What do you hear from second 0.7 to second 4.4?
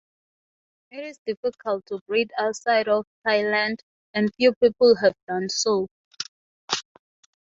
It is difficult to breed outside of Thailand, and